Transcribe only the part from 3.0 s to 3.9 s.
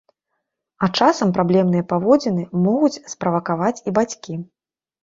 справакаваць